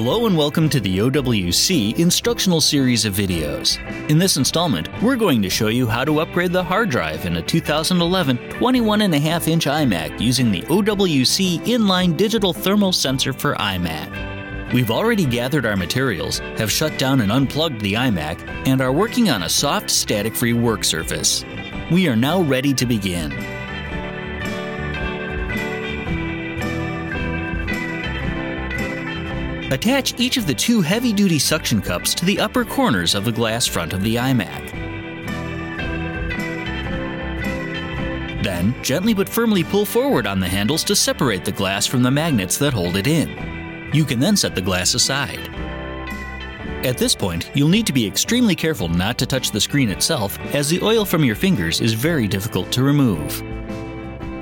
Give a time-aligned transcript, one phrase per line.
[0.00, 3.78] Hello and welcome to the OWC instructional series of videos.
[4.08, 7.38] In this installment, we're going to show you how to upgrade the hard drive in
[7.38, 14.72] a 2011 21.5 inch iMac using the OWC inline digital thermal sensor for iMac.
[14.72, 19.30] We've already gathered our materials, have shut down and unplugged the iMac, and are working
[19.30, 21.44] on a soft static free work surface.
[21.90, 23.57] We are now ready to begin.
[29.70, 33.66] Attach each of the two heavy-duty suction cups to the upper corners of the glass
[33.66, 34.72] front of the iMac.
[38.42, 42.10] Then, gently but firmly pull forward on the handles to separate the glass from the
[42.10, 43.90] magnets that hold it in.
[43.92, 45.50] You can then set the glass aside.
[46.86, 50.38] At this point, you'll need to be extremely careful not to touch the screen itself,
[50.54, 53.42] as the oil from your fingers is very difficult to remove.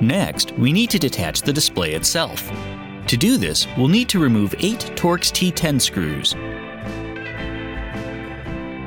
[0.01, 2.49] Next, we need to detach the display itself.
[3.07, 6.35] To do this, we'll need to remove 8 Torx T10 screws.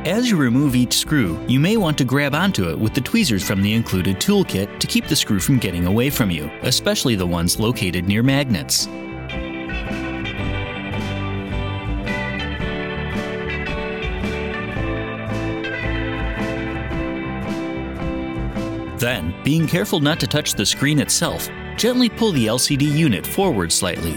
[0.07, 3.43] As you remove each screw, you may want to grab onto it with the tweezers
[3.43, 7.27] from the included toolkit to keep the screw from getting away from you, especially the
[7.27, 8.85] ones located near magnets.
[19.01, 21.49] Then, being careful not to touch the screen itself,
[21.81, 24.13] gently pull the LCD unit forward slightly.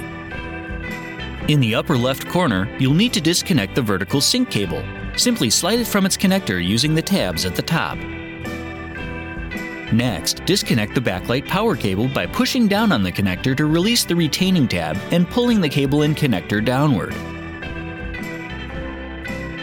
[1.47, 4.83] In the upper left corner, you'll need to disconnect the vertical sync cable.
[5.15, 7.97] Simply slide it from its connector using the tabs at the top.
[9.93, 14.15] Next, disconnect the backlight power cable by pushing down on the connector to release the
[14.15, 17.13] retaining tab and pulling the cable and connector downward.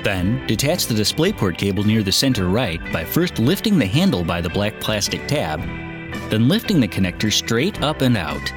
[0.03, 4.41] Then, detach the DisplayPort cable near the center right by first lifting the handle by
[4.41, 5.61] the black plastic tab
[6.31, 8.53] then lifting the connector straight up and out.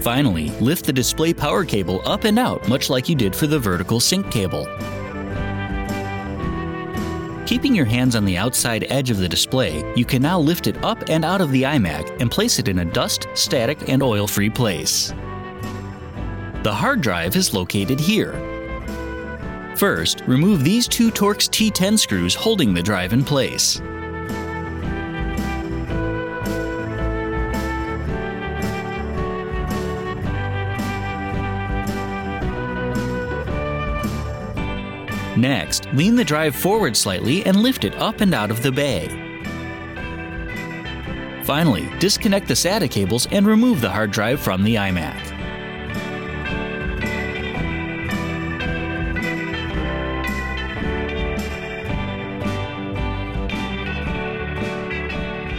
[0.00, 3.58] Finally, lift the display power cable up and out much like you did for the
[3.58, 4.66] vertical sync cable.
[7.46, 10.82] Keeping your hands on the outside edge of the display, you can now lift it
[10.84, 14.50] up and out of the iMac and place it in a dust, static, and oil-free
[14.50, 15.12] place.
[16.62, 18.34] The hard drive is located here.
[19.74, 23.80] First, remove these two Torx T10 screws holding the drive in place.
[35.40, 39.08] Next, lean the drive forward slightly and lift it up and out of the bay.
[41.44, 45.18] Finally, disconnect the SATA cables and remove the hard drive from the iMac.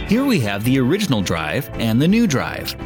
[0.08, 2.76] Here we have the original drive and the new drive.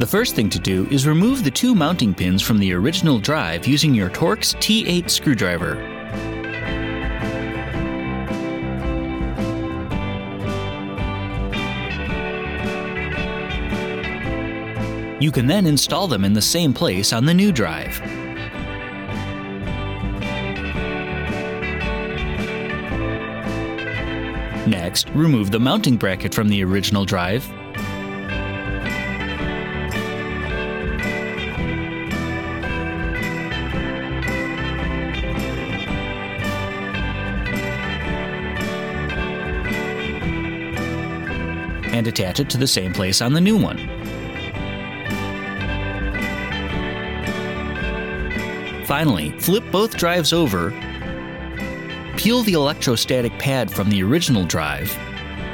[0.00, 3.66] The first thing to do is remove the two mounting pins from the original drive
[3.66, 5.89] using your Torx T8 screwdriver.
[15.20, 18.00] You can then install them in the same place on the new drive.
[24.66, 27.46] Next, remove the mounting bracket from the original drive
[41.92, 43.99] and attach it to the same place on the new one.
[48.90, 50.72] Finally, flip both drives over,
[52.16, 54.92] peel the electrostatic pad from the original drive,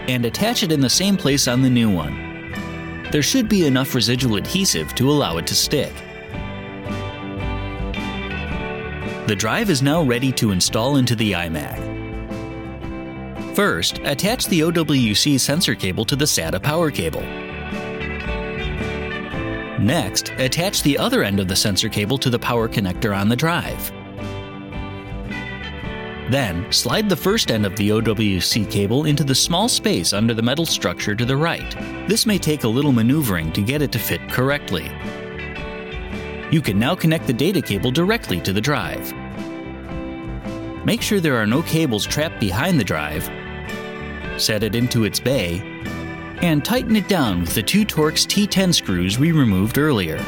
[0.09, 2.15] and attach it in the same place on the new one.
[3.13, 5.93] There should be enough residual adhesive to allow it to stick.
[9.27, 11.77] The drive is now ready to install into the iMac.
[13.55, 17.46] First, attach the OWC sensor cable to the SATA power cable.
[19.87, 23.37] Next, attach the other end of the sensor cable to the power connector on the
[23.37, 23.93] drive.
[26.29, 30.43] Then, slide the first end of the OWC cable into the small space under the
[30.43, 31.71] metal structure to the right.
[32.09, 34.91] This may take a little maneuvering to get it to fit correctly.
[36.51, 39.15] You can now connect the data cable directly to the drive.
[40.85, 43.31] Make sure there are no cables trapped behind the drive.
[44.37, 45.76] Set it into its bay
[46.43, 50.19] and tighten it down with the two Torx T10 screws we removed earlier.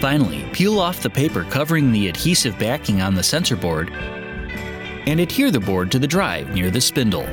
[0.00, 5.50] Finally, peel off the paper covering the adhesive backing on the sensor board and adhere
[5.50, 7.26] the board to the drive near the spindle.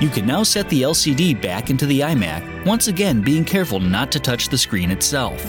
[0.00, 4.10] You can now set the LCD back into the iMac, once again being careful not
[4.12, 5.44] to touch the screen itself.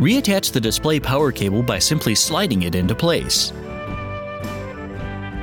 [0.00, 3.48] Reattach the display power cable by simply sliding it into place.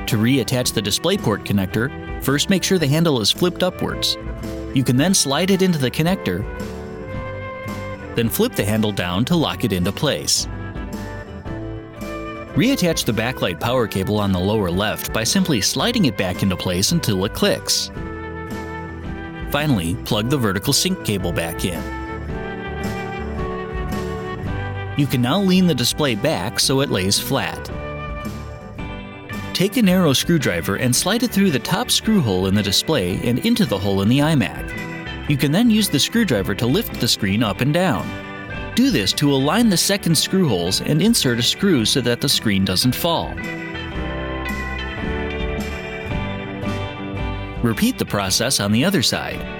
[0.06, 4.16] To reattach the DisplayPort connector, first make sure the handle is flipped upwards.
[4.74, 6.42] You can then slide it into the connector,
[8.16, 10.48] then flip the handle down to lock it into place.
[12.56, 16.56] Reattach the backlight power cable on the lower left by simply sliding it back into
[16.56, 17.92] place until it clicks.
[19.52, 21.97] Finally, plug the vertical sync cable back in.
[24.98, 27.70] You can now lean the display back so it lays flat.
[29.54, 33.20] Take a narrow screwdriver and slide it through the top screw hole in the display
[33.22, 35.30] and into the hole in the iMac.
[35.30, 38.06] You can then use the screwdriver to lift the screen up and down.
[38.74, 42.28] Do this to align the second screw holes and insert a screw so that the
[42.28, 43.32] screen doesn't fall.
[47.62, 49.57] Repeat the process on the other side.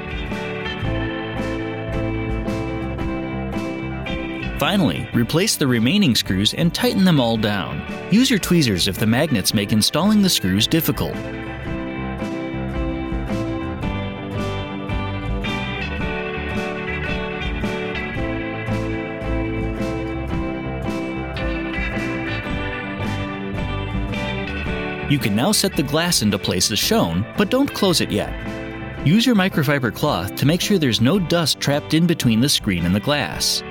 [4.59, 7.81] Finally, replace the remaining screws and tighten them all down.
[8.11, 11.15] Use your tweezers if the magnets make installing the screws difficult.
[25.09, 28.35] You can now set the glass into place as shown, but don't close it yet.
[29.07, 32.85] Use your microfiber cloth to make sure there's no dust trapped in between the screen
[32.85, 33.63] and the glass.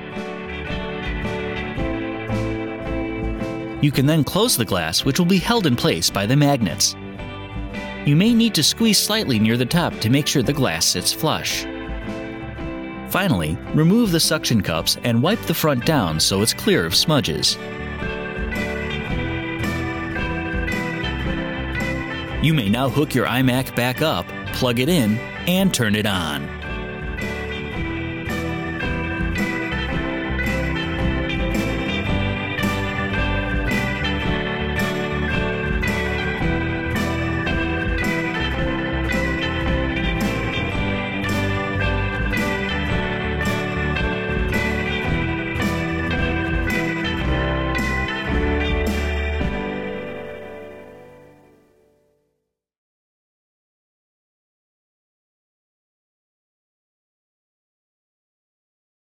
[3.81, 6.95] You can then close the glass, which will be held in place by the magnets.
[8.05, 11.13] You may need to squeeze slightly near the top to make sure the glass sits
[11.13, 11.63] flush.
[13.09, 17.55] Finally, remove the suction cups and wipe the front down so it's clear of smudges.
[22.43, 26.56] You may now hook your iMac back up, plug it in, and turn it on.